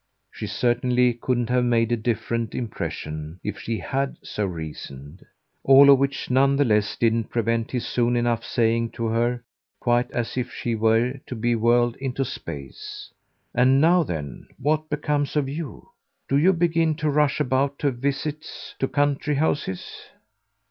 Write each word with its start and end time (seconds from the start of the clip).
She 0.31 0.47
certainly 0.47 1.13
couldn't 1.13 1.49
have 1.51 1.63
made 1.63 1.91
a 1.91 1.95
different 1.95 2.55
impression 2.55 3.39
if 3.43 3.59
she 3.59 3.77
HAD 3.77 4.17
so 4.23 4.47
reasoned. 4.47 5.23
All 5.63 5.91
of 5.91 5.99
which, 5.99 6.31
none 6.31 6.55
the 6.55 6.65
less, 6.65 6.95
didn't 6.95 7.25
prevent 7.25 7.69
his 7.69 7.85
soon 7.85 8.15
enough 8.15 8.43
saying 8.43 8.93
to 8.93 9.05
her, 9.09 9.43
quite 9.79 10.09
as 10.09 10.37
if 10.37 10.51
she 10.51 10.73
were 10.73 11.19
to 11.27 11.35
be 11.35 11.53
whirled 11.53 11.97
into 11.97 12.25
space: 12.25 13.13
"And 13.53 13.79
now, 13.79 14.01
then, 14.01 14.47
what 14.57 14.89
becomes 14.89 15.35
of 15.35 15.47
you? 15.47 15.89
Do 16.27 16.35
you 16.35 16.51
begin 16.51 16.95
to 16.95 17.07
rush 17.11 17.39
about 17.39 17.85
on 17.85 17.91
visits 17.97 18.73
to 18.79 18.87
country 18.87 19.35
houses?" 19.35 19.85